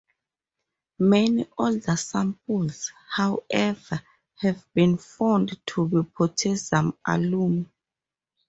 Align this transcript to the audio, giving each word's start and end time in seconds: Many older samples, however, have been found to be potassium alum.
Many 0.97 1.45
older 1.59 1.95
samples, 1.95 2.91
however, 3.11 4.01
have 4.37 4.65
been 4.73 4.97
found 4.97 5.51
to 5.67 5.87
be 5.87 6.01
potassium 6.17 6.97
alum. 7.05 7.71